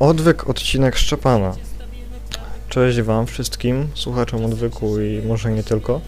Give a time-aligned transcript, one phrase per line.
[0.00, 1.54] Odwyk, odcinek Szczepana.
[2.68, 6.00] Cześć Wam wszystkim, słuchaczom odwyku i może nie tylko.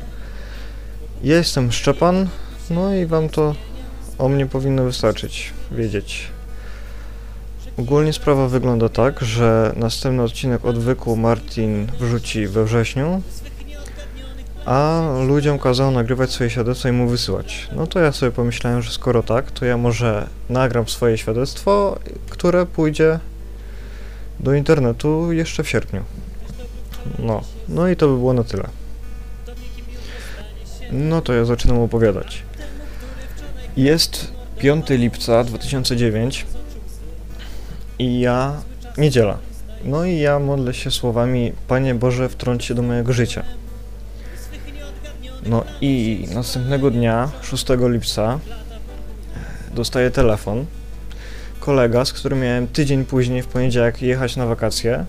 [1.24, 2.28] Ja jestem Szczepan,
[2.70, 3.54] no i Wam to
[4.18, 6.28] o mnie powinno wystarczyć, wiedzieć.
[7.78, 13.22] Ogólnie sprawa wygląda tak, że następny odcinek odwyku Martin wrzuci we wrześniu,
[14.64, 17.68] a ludziom kazał nagrywać swoje świadectwo i mu wysyłać.
[17.76, 21.98] No to ja sobie pomyślałem, że skoro tak, to ja może nagram swoje świadectwo,
[22.30, 23.18] które pójdzie
[24.40, 26.02] do internetu jeszcze w sierpniu.
[27.18, 28.68] No, no i to by było na tyle.
[30.92, 32.42] No to ja zaczynam opowiadać.
[33.76, 36.46] Jest 5 lipca 2009
[37.98, 38.62] i ja
[38.98, 39.38] niedziela.
[39.84, 43.44] No i ja modlę się słowami Panie Boże wtrąć się do mojego życia.
[45.46, 48.38] No i następnego dnia, 6 lipca,
[49.74, 50.66] dostaję telefon.
[51.64, 55.04] Kolega, z którym miałem tydzień później w poniedziałek jechać na wakacje,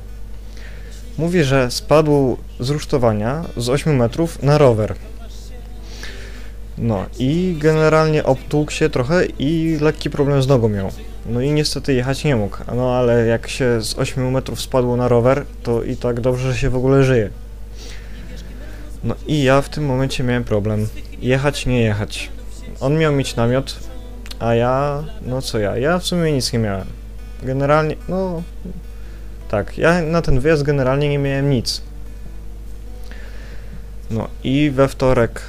[1.18, 4.96] mówi, że spadł z rusztowania z 8 metrów na rower.
[6.78, 10.92] No i generalnie obtłukł się trochę i lekki problem z nogą miał.
[11.26, 12.58] No i niestety jechać nie mógł.
[12.76, 16.58] No ale jak się z 8 metrów spadło na rower, to i tak dobrze, że
[16.58, 17.30] się w ogóle żyje.
[19.04, 20.88] No i ja w tym momencie miałem problem.
[21.22, 22.30] Jechać, nie jechać.
[22.80, 23.93] On miał mieć namiot,
[24.40, 25.78] a ja, no co ja?
[25.78, 26.88] Ja w sumie nic nie miałem.
[27.44, 28.44] Generalnie, no
[29.50, 31.82] tak, ja na ten wyjazd generalnie nie miałem nic.
[34.12, 35.42] No i we wtorek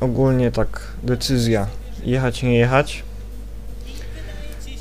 [0.00, 1.66] ogólnie tak decyzja
[2.04, 3.02] jechać, nie jechać.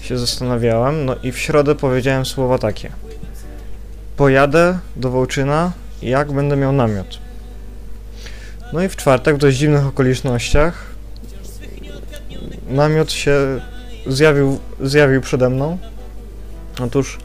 [0.02, 2.92] Się zastanawiałem, no i w środę powiedziałem słowa takie.
[4.18, 5.72] Pojadę do Wołczyna,
[6.02, 7.20] jak będę miał namiot.
[8.74, 10.97] No i w czwartek w dość dziwnych okolicznościach
[12.68, 13.62] namiot się
[14.08, 15.78] zjawił, zjawił przede mną.
[16.84, 17.18] Otóż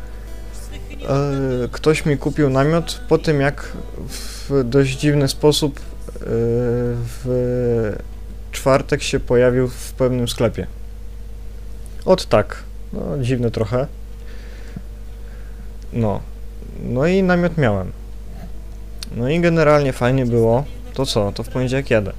[1.09, 3.73] e, ktoś mi kupił namiot po tym, jak
[4.09, 5.83] w dość dziwny sposób e,
[7.25, 7.97] w
[8.53, 10.67] czwartek się pojawił w pewnym sklepie.
[12.05, 12.57] Od tak.
[12.93, 13.87] No, dziwne trochę.
[15.93, 16.21] No.
[16.83, 17.93] No i namiot miałem.
[19.17, 20.65] No i generalnie fajnie było.
[20.95, 21.33] To co?
[21.33, 22.13] To w poniedziałek jadę.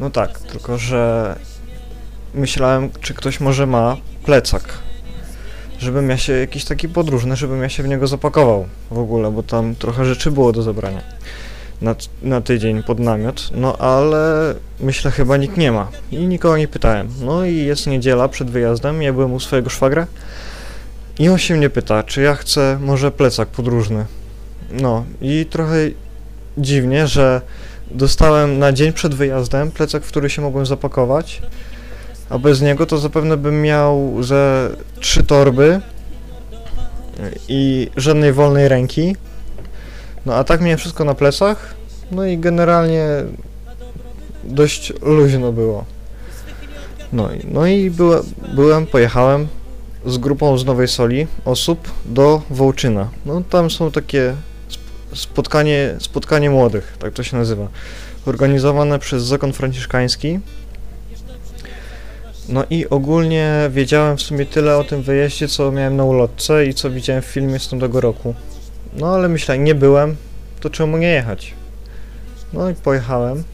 [0.00, 1.34] No tak, tylko że
[2.36, 4.78] myślałem, czy ktoś może ma plecak.
[5.78, 9.42] Żebym ja się, jakiś taki podróżny, żebym ja się w niego zapakował w ogóle, bo
[9.42, 11.16] tam trochę rzeczy było do zabrania
[11.82, 16.68] na, na tydzień pod namiot, no ale myślę chyba nikt nie ma i nikogo nie
[16.68, 17.08] pytałem.
[17.20, 20.06] No i jest niedziela przed wyjazdem, ja byłem u swojego szwagra
[21.18, 24.04] i on się mnie pyta, czy ja chcę może plecak podróżny.
[24.70, 25.76] No i trochę
[26.58, 27.40] dziwnie, że
[27.90, 31.42] dostałem na dzień przed wyjazdem plecak, w który się mogłem zapakować,
[32.30, 34.70] a bez niego to zapewne bym miał ze
[35.00, 35.80] trzy torby
[37.48, 39.16] i żadnej wolnej ręki.
[40.26, 41.74] No a tak miałem wszystko na plecach,
[42.10, 43.06] no i generalnie
[44.44, 45.84] dość luźno było.
[47.12, 48.22] No i, no i byłem,
[48.54, 49.48] byłem, pojechałem
[50.06, 53.08] z grupą z Nowej Soli osób do Wołczyna.
[53.26, 54.34] No tam są takie
[55.14, 57.68] spotkanie, spotkanie młodych, tak to się nazywa,
[58.26, 60.40] organizowane przez Zakon Franciszkański.
[62.48, 66.74] No i ogólnie wiedziałem w sumie tyle o tym wyjeździe, co miałem na ulotce i
[66.74, 68.34] co widziałem w filmie z tamtego roku.
[68.96, 70.16] No ale myślę, nie byłem,
[70.60, 71.54] to czemu nie jechać?
[72.52, 73.44] No i pojechałem.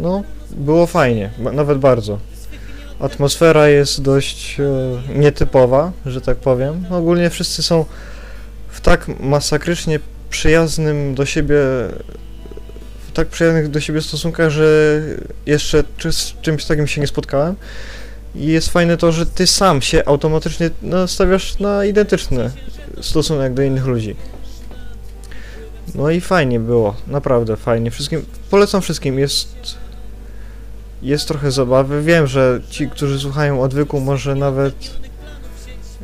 [0.00, 2.18] No, było fajnie, nawet bardzo.
[3.00, 6.84] Atmosfera jest dość e, nietypowa, że tak powiem.
[6.90, 7.84] Ogólnie wszyscy są
[8.68, 10.00] w tak masakrycznie
[10.30, 11.58] przyjaznym do siebie
[13.18, 15.00] tak przyjaznych do siebie stosunkach, że
[15.46, 17.56] jeszcze z czymś takim się nie spotkałem.
[18.34, 22.50] I jest fajne to, że ty sam się automatycznie nastawiasz na identyczny
[23.00, 24.16] stosunek do innych ludzi.
[25.94, 27.90] No i fajnie było, naprawdę fajnie.
[27.90, 29.48] Wszystkim, polecam wszystkim, jest
[31.02, 32.02] jest trochę zabawy.
[32.02, 34.74] Wiem, że ci, którzy słuchają odwyku, może nawet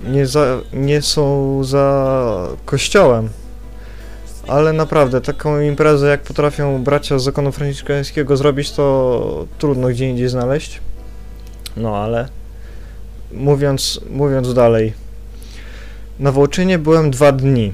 [0.07, 3.29] nie, za, nie są za kościołem,
[4.49, 10.29] ale naprawdę taką imprezę, jak potrafią bracia z zakonu franciszkańskiego zrobić, to trudno gdzie indziej
[10.29, 10.81] znaleźć.
[11.77, 12.29] No ale
[13.33, 14.93] mówiąc, mówiąc dalej,
[16.19, 17.73] na Wołczynie byłem dwa dni.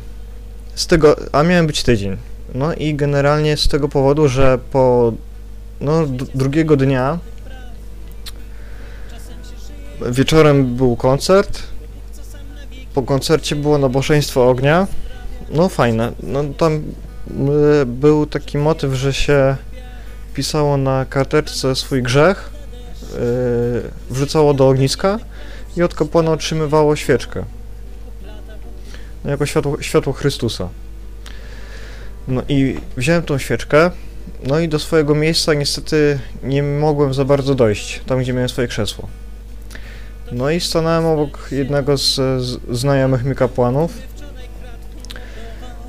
[0.75, 2.17] Z tego, a miałem być tydzień.
[2.55, 5.13] No i generalnie z tego powodu, że po
[5.81, 7.19] no, drugiego dnia
[10.11, 11.63] wieczorem był koncert.
[12.95, 14.87] Po koncercie było nabożeństwo ognia.
[15.50, 16.12] No fajne.
[16.23, 16.82] No tam
[17.82, 19.56] y, był taki motyw, że się
[20.35, 22.50] pisało na karteczce swój grzech,
[23.14, 25.19] y, wrzucało do ogniska
[25.76, 27.44] i od kapłana otrzymywało świeczkę.
[29.25, 30.69] no, jako światło, światło Chrystusa.
[32.29, 33.91] No i wziąłem tą świeczkę,
[34.47, 38.69] no i do swojego miejsca niestety nie mogłem za bardzo dojść, tam gdzie miałem swoje
[38.69, 39.08] krzesło.
[40.32, 43.93] No i stanąłem obok jednego z, z znajomych mi kapłanów.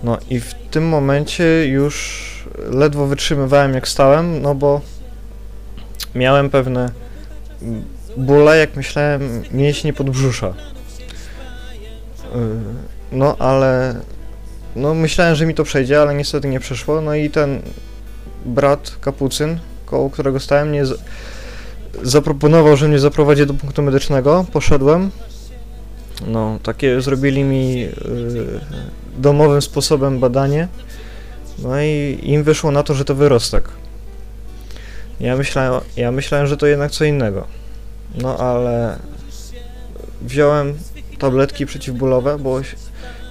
[0.03, 2.27] No i w tym momencie już
[2.69, 4.81] ledwo wytrzymywałem jak stałem, no bo
[6.15, 6.92] miałem pewne
[8.18, 10.53] bóle, jak myślałem, mięśnie podbrzusza.
[12.36, 12.42] Yy,
[13.12, 13.95] No ale
[14.75, 17.01] no myślałem, że mi to przejdzie, ale niestety nie przeszło.
[17.01, 17.62] No i ten
[18.45, 20.83] brat kapucyn, koło którego stałem, mnie
[22.04, 24.45] zaproponował, że mnie zaprowadzi do punktu medycznego.
[24.54, 25.12] Poszedłem.
[26.27, 27.89] No, takie zrobili mi yy,
[29.18, 30.68] domowym sposobem badanie.
[31.59, 33.69] No i im wyszło na to, że to wyrostek.
[35.19, 37.47] Ja myślałem, ja myślałem, że to jednak co innego.
[38.21, 39.00] No ale
[40.21, 40.73] wziąłem
[41.19, 42.62] tabletki przeciwbólowe, bo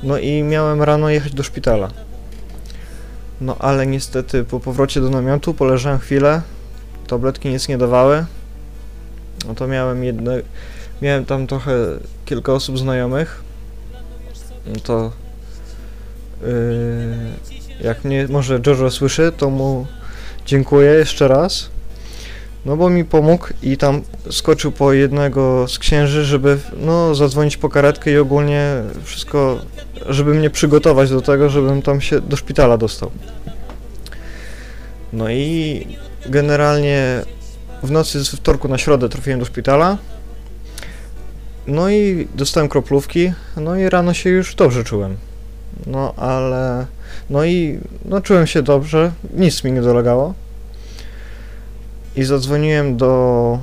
[0.02, 1.90] no i miałem rano jechać do szpitala.
[3.40, 6.42] No ale niestety po powrocie do namiotu poleżałem chwilę,
[7.06, 8.25] tabletki nic nie dawały.
[9.48, 10.42] No to miałem jedne,
[11.02, 11.73] miałem tam trochę
[12.25, 13.43] kilka osób znajomych.
[14.82, 15.12] To
[16.43, 16.49] yy,
[17.81, 19.87] jak mnie może Jojo słyszy, to mu
[20.47, 21.70] dziękuję jeszcze raz.
[22.64, 27.69] No bo mi pomógł i tam skoczył po jednego z księży, żeby no zadzwonić po
[27.69, 29.58] karetkę i ogólnie wszystko,
[30.08, 33.11] żeby mnie przygotować do tego, żebym tam się do szpitala dostał.
[35.12, 35.87] No i
[36.26, 37.23] generalnie
[37.82, 39.99] w nocy z wtorku na środę trafiłem do szpitala.
[41.66, 45.16] No i dostałem kroplówki, no i rano się już dobrze czułem.
[45.86, 46.86] No ale,
[47.30, 50.34] no i no czułem się dobrze, nic mi nie dolegało.
[52.16, 53.58] I zadzwoniłem do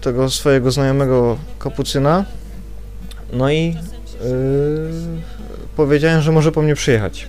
[0.00, 2.24] tego swojego znajomego kapucyna.
[3.32, 3.76] No i
[4.24, 4.90] yy,
[5.76, 7.28] powiedziałem, że może po mnie przyjechać.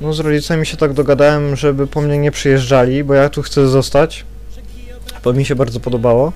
[0.00, 3.68] No z rodzicami się tak dogadałem, żeby po mnie nie przyjeżdżali, bo ja tu chcę
[3.68, 4.24] zostać.
[5.24, 6.32] Bo mi się bardzo podobało.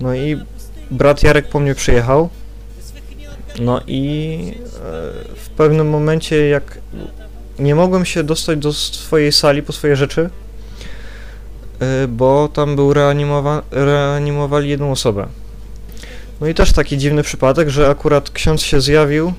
[0.00, 0.38] No i
[0.90, 2.28] brat Jarek po mnie przyjechał.
[3.60, 4.80] No i e,
[5.36, 6.78] w pewnym momencie, jak
[7.58, 10.30] nie mogłem się dostać do swojej sali po swoje rzeczy,
[11.80, 15.26] e, bo tam był reanimowa- reanimowali jedną osobę.
[16.40, 19.32] No i też taki dziwny przypadek, że akurat ksiądz się zjawił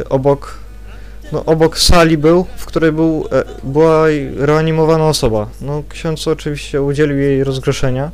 [0.00, 0.58] e, obok,
[1.32, 3.28] no obok sali był, w której był,
[3.62, 5.48] była reanimowana osoba.
[5.60, 8.10] No ksiądz oczywiście udzielił jej rozgrzeszenia.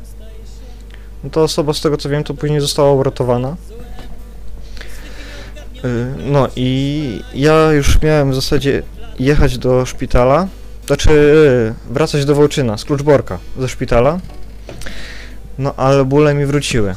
[1.23, 3.55] No ta osoba, z tego co wiem, to później została uratowana.
[5.85, 8.83] Y, No i ja już miałem w zasadzie
[9.19, 10.47] jechać do szpitala,
[10.87, 11.11] znaczy
[11.89, 14.19] y, wracać do Wołczyna z Kluczborka ze szpitala.
[15.57, 16.95] No ale bóle mi wróciły.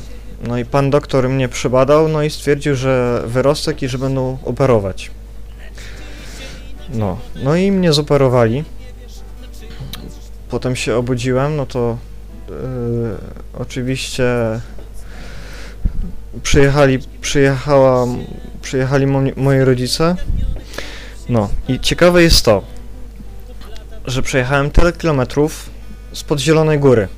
[0.49, 5.11] No i pan doktor mnie przebadał, no i stwierdził, że wyrostek i że będą operować.
[6.89, 8.65] No, no i mnie zoperowali.
[10.49, 11.97] Potem się obudziłem, no to
[13.55, 14.25] oczywiście
[16.43, 18.07] przyjechali, przyjechała,
[18.63, 20.17] przyjechali mo moi rodzice.
[21.29, 22.63] No i ciekawe jest to,
[24.07, 25.71] że przejechałem tyle kilometrów
[26.13, 27.09] spod Zielonej Góry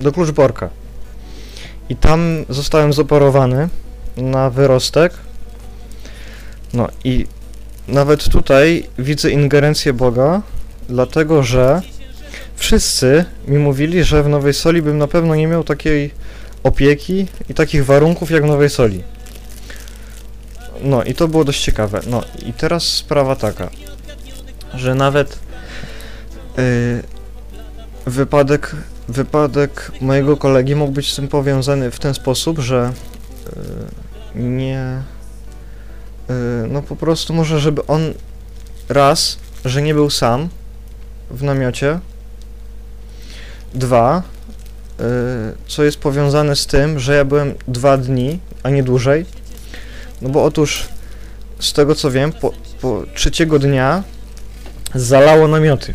[0.00, 0.70] do Kluczborka.
[1.88, 3.68] I tam zostałem zoperowany
[4.16, 5.12] na wyrostek.
[6.72, 7.26] No i
[7.88, 10.42] nawet tutaj widzę ingerencję Boga,
[10.88, 11.82] dlatego że
[12.60, 16.10] wszyscy mi mówili, że w Nowej Soli bym na pewno nie miał takiej
[16.62, 19.02] opieki i takich warunków jak w Nowej Soli.
[20.82, 22.00] No i to było dość ciekawe.
[22.06, 23.70] No i teraz sprawa taka,
[24.74, 25.38] że nawet
[26.56, 27.02] yy,
[28.06, 28.76] wypadek,
[29.08, 32.92] wypadek mojego kolegi mógł być z tym powiązany w ten sposób, że
[34.34, 35.02] yy, nie.
[36.28, 36.34] Yy,
[36.68, 38.14] no po prostu może, żeby on
[38.88, 40.48] raz, że nie był sam
[41.30, 42.00] w namiocie.
[43.74, 44.22] Dwa,
[44.98, 45.04] yy,
[45.66, 49.26] co jest powiązane z tym, że ja byłem dwa dni, a nie dłużej.
[50.22, 50.88] No bo otóż,
[51.58, 54.02] z tego co wiem, po, po trzeciego dnia
[54.94, 55.92] zalało namioty.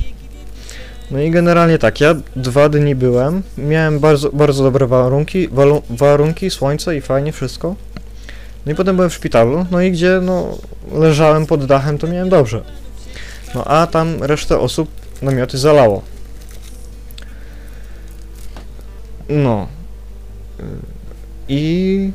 [1.12, 6.50] No i generalnie tak, ja dwa dni byłem, miałem bardzo, bardzo dobre warunki, walu, warunki,
[6.50, 7.76] słońce i fajnie wszystko.
[8.66, 10.58] No i potem byłem w szpitalu, no i gdzie no
[10.92, 12.64] leżałem pod dachem, to miałem dobrze.
[13.56, 14.90] No a tam resztę osób
[15.22, 16.02] namioty zalało.
[19.30, 19.68] No.
[21.48, 22.12] I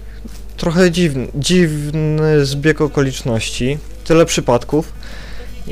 [0.56, 4.92] trochę dziwny, dziwny zbieg okoliczności, tyle przypadków.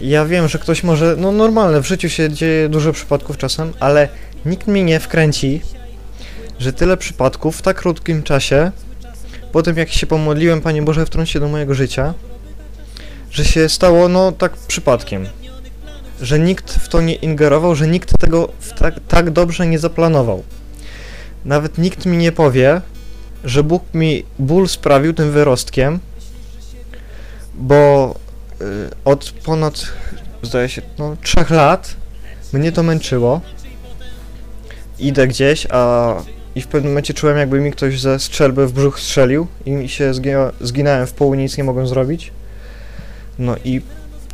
[0.03, 4.09] Ja wiem, że ktoś może, no normalne, w życiu się dzieje dużo przypadków czasem, ale
[4.47, 5.61] nikt mi nie wkręci,
[6.59, 8.73] że tyle przypadków w tak krótkim czasie,
[9.53, 12.15] po tym jak się pomodliłem, Panie Boże, wtrąć się do mojego życia,
[13.31, 15.27] że się stało no tak przypadkiem.
[16.21, 20.43] Że nikt w to nie ingerował, że nikt tego tak, tak dobrze nie zaplanował.
[21.45, 22.81] Nawet nikt mi nie powie,
[23.45, 25.99] że Bóg mi ból sprawił tym wyrostkiem,
[27.55, 28.15] bo
[28.61, 28.65] y,
[29.05, 29.87] od ponad,
[30.43, 31.97] zdaje się, no, trzech lat
[32.53, 33.41] mnie to męczyło.
[34.99, 36.15] Idę gdzieś, a
[36.55, 40.11] i w pewnym momencie czułem, jakby mi ktoś ze strzelby w brzuch strzelił i się
[40.15, 42.33] zgię- zginąłem w pół nic nie mogłem zrobić.
[43.39, 43.81] No i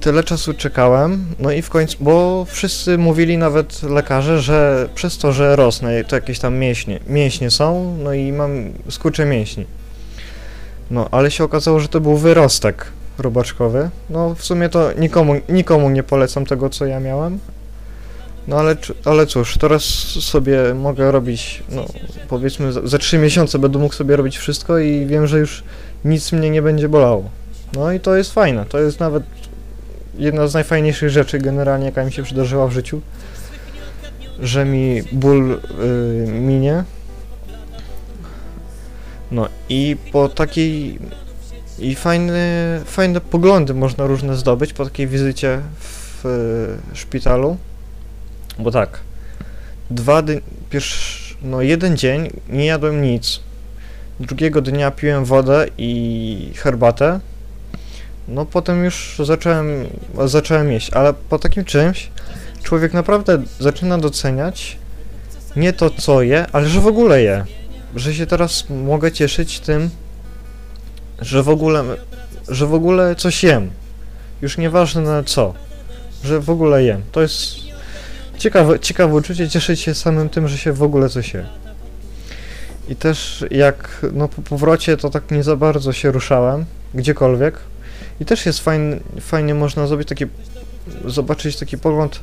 [0.00, 5.32] tyle czasu czekałem, no i w końcu, bo wszyscy mówili, nawet lekarze, że przez to,
[5.32, 9.66] że rosnę, to jakieś tam mięśnie, mięśnie są, no i mam skurcze mięśni.
[10.90, 12.86] No, ale się okazało, że to był wyrostek
[13.18, 13.90] robaczkowy.
[14.10, 17.38] No, w sumie to nikomu, nikomu nie polecam tego, co ja miałem.
[18.48, 19.84] No ale, ale cóż, teraz
[20.20, 21.86] sobie mogę robić, no
[22.28, 25.64] powiedzmy za, za 3 miesiące będę mógł sobie robić wszystko i wiem, że już
[26.04, 27.30] nic mnie nie będzie bolało.
[27.72, 29.22] No i to jest fajne, to jest nawet
[30.18, 33.00] jedna z najfajniejszych rzeczy generalnie, jaka mi się przydarzyła w życiu,
[34.40, 36.84] że mi ból y, minie.
[39.30, 40.98] No i po takiej
[41.78, 46.26] i fajne, fajne poglądy można różne zdobyć po takiej wizycie w
[46.92, 47.56] y, szpitalu.
[48.58, 49.00] Bo tak,
[49.90, 50.40] dwa dni,
[50.70, 53.40] pierwszy, no jeden dzień nie jadłem nic.
[54.20, 57.20] Drugiego dnia piłem wodę i herbatę.
[58.28, 59.86] No potem już zacząłem,
[60.24, 62.10] zacząłem jeść, ale po takim czymś
[62.62, 64.78] człowiek naprawdę zaczyna doceniać
[65.56, 67.44] nie to co je, ale że w ogóle je.
[67.96, 69.90] Że się teraz mogę cieszyć tym,
[71.20, 71.84] że w ogóle,
[72.48, 73.70] że w ogóle coś jem.
[74.42, 75.54] Już nieważne co,
[76.24, 77.02] że w ogóle jem.
[77.12, 77.56] To jest
[78.38, 81.46] ciekawe, ciekawe uczucie, cieszyć się samym tym, że się w ogóle coś je.
[82.88, 86.64] I też jak no po powrocie to tak nie za bardzo się ruszałem,
[86.94, 87.58] gdziekolwiek.
[88.20, 90.24] I też jest fajny, fajnie można zrobić taki,
[91.04, 92.20] zobaczyć taki pogląd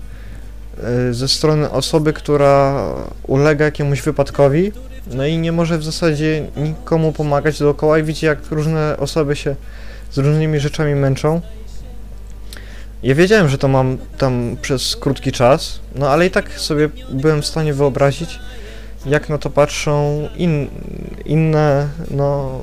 [1.09, 2.85] y, ze strony osoby, która
[3.27, 4.71] ulega jakiemuś wypadkowi,
[5.07, 9.55] no i nie może w zasadzie nikomu pomagać dookoła i widzi jak różne osoby się
[10.11, 11.41] z różnymi rzeczami męczą.
[13.03, 17.41] Ja wiedziałem, że to mam tam przez krótki czas, no ale i tak sobie byłem
[17.41, 18.39] w stanie wyobrazić,
[19.05, 20.69] jak na to patrzą in,
[21.25, 22.61] inne no,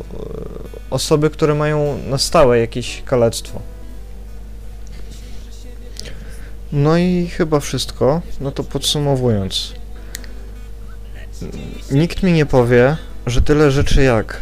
[0.90, 3.60] osoby, które mają na stałe jakieś kalectwo.
[6.72, 8.22] No i chyba wszystko.
[8.40, 9.74] No to podsumowując.
[11.90, 14.40] Nikt mi nie powie, że tyle rzeczy jak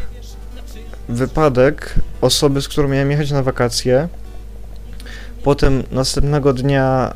[1.08, 4.08] wypadek osoby, z którą miałem jechać na wakacje,
[5.42, 7.14] potem następnego dnia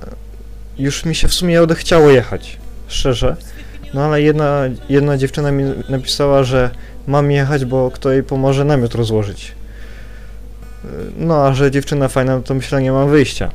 [0.79, 2.59] już mi się w sumie odechciało jechać,
[2.89, 3.37] szczerze.
[3.95, 6.71] No ale jedna, jedna dziewczyna mi napisała, że
[7.07, 9.53] mam jechać, bo kto jej pomoże namiot rozłożyć.
[11.17, 13.51] No a że dziewczyna fajna, to myślę, nie mam wyjścia.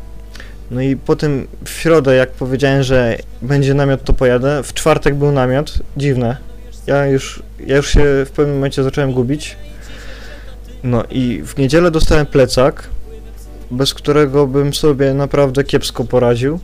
[0.72, 4.64] No i potem w środę, jak powiedziałem, że będzie namiot, to pojadę.
[4.64, 6.38] W czwartek był namiot, dziwne.
[6.88, 9.58] Ja już, ja już się w pewnym momencie zacząłem gubić.
[10.84, 12.90] No i w niedzielę dostałem plecak,
[13.72, 16.60] bez którego bym sobie naprawdę kiepsko poradził.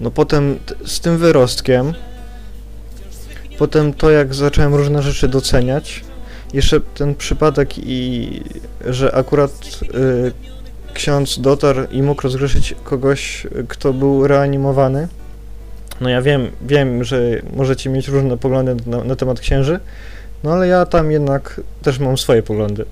[0.00, 1.94] No potem z tym wyrostkiem,
[3.58, 6.04] potem to jak zacząłem różne rzeczy doceniać,
[6.52, 8.42] jeszcze ten przypadek i
[8.86, 9.50] że akurat
[9.94, 10.32] y,
[10.94, 15.08] ksiądz dotarł i mógł rozgrzeszyć kogoś, kto był reanimowany.
[16.00, 17.20] No ja wiem, wiem, że
[17.56, 19.80] możecie mieć różne poglądy na, na temat księży,
[20.44, 22.84] no ale ja tam jednak też mam swoje poglądy.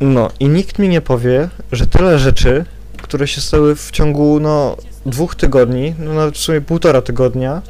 [0.00, 2.64] No i nikt mi nie powie, że tyle rzeczy,
[3.02, 7.62] które się stały w ciągu no dwóch tygodni, no nawet w sumie półtora tygodnia,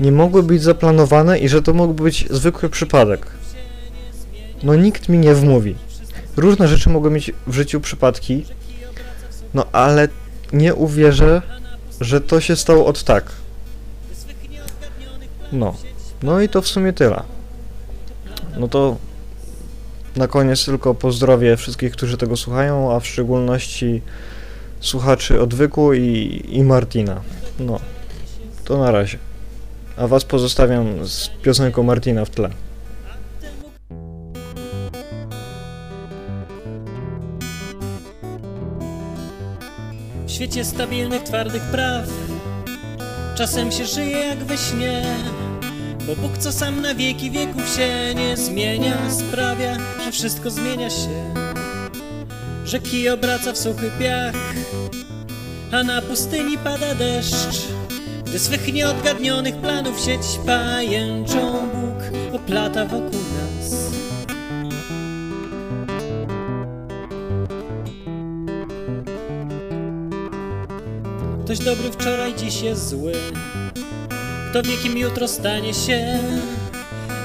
[0.00, 3.26] nie mogły być zaplanowane i że to mógł być zwykły przypadek.
[4.62, 5.74] No nikt mi nie wmówi.
[6.36, 8.44] Różne rzeczy mogą mieć w życiu przypadki,
[9.54, 10.08] no ale
[10.52, 11.42] nie uwierzę,
[12.00, 13.32] że to się stało od tak.
[15.52, 15.74] No.
[16.22, 17.22] No i to w sumie tyle.
[18.56, 18.96] No to
[20.16, 24.02] na koniec tylko pozdrowię wszystkich, którzy tego słuchają, a w szczególności
[24.80, 27.20] słuchaczy Odwyku i, i Martina.
[27.58, 27.80] No,
[28.64, 29.18] to na razie.
[29.96, 32.50] A was pozostawiam z piosenką Martina w tle.
[40.26, 42.06] W świecie stabilnych, twardych praw
[43.36, 45.16] Czasem się żyje jak we śnie
[46.06, 51.49] Bo Bóg, co sam na wieki wieków się nie zmienia Sprawia, że wszystko zmienia się
[52.70, 54.34] rzeki obraca w suchy piach,
[55.72, 57.66] a na pustyni pada deszcz.
[58.24, 63.74] Gdy swych nieodgadnionych planów sieć pajęczą Bóg oplata wokół nas.
[71.44, 73.12] Ktoś dobry wczoraj, dziś jest zły.
[74.50, 76.18] Kto wie, kim jutro stanie się?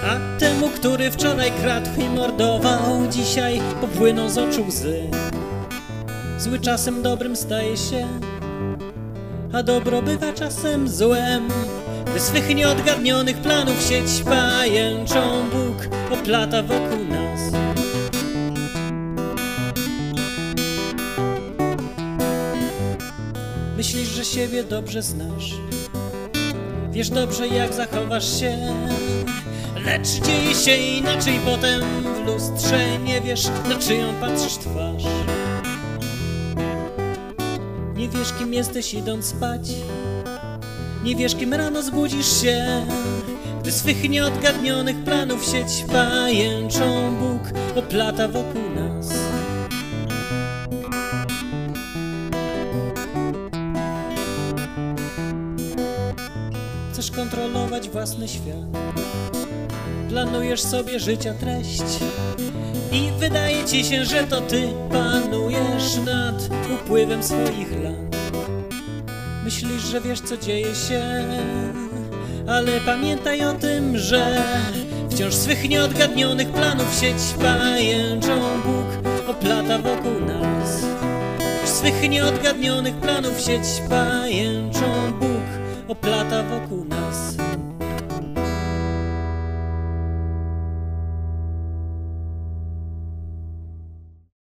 [0.06, 5.10] A temu, który wczoraj kradł i mordował, dzisiaj popłyną z oczu łzy.
[6.46, 8.08] Zły czasem dobrym staje się,
[9.54, 11.48] a dobro bywa czasem złem.
[12.06, 15.88] Gdy swych nieodgadnionych planów sieć pajęczą Bóg
[16.20, 17.40] oplata wokół nas.
[23.78, 25.54] Myślisz, że siebie dobrze znasz
[26.92, 28.58] Wiesz dobrze jak zachowasz się
[29.86, 31.82] Lecz dzieje się inaczej potem
[32.16, 35.04] w lustrze Nie wiesz na czyją patrzysz twarz
[37.96, 39.62] Nie wiesz kim jesteś idąc spać.
[41.04, 42.86] Nie wiesz kim rano zbudzisz się
[43.62, 47.42] Gdy swych nieodgadnionych planów sieć pajęczą Bóg
[47.76, 49.14] oplata wokół nas.
[56.92, 58.66] Chcesz kontrolować własny świat.
[60.10, 61.84] Planujesz sobie życia treść
[62.96, 68.16] I wydaje ci się, że to ty panujesz nad upływem swoich lat
[69.44, 71.04] Myślisz, że wiesz co dzieje się
[72.48, 74.44] Ale pamiętaj o tym, że
[75.10, 80.86] Wciąż swych nieodgadnionych planów sieć pajęczą Bóg oplata wokół nas
[81.86, 85.46] swych nieodgadnionych planów sieć pajęczą Bóg
[85.88, 87.45] oplata wokół nas.